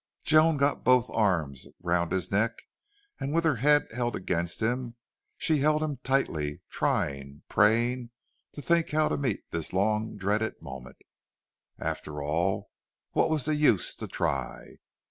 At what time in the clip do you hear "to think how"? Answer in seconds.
8.53-9.09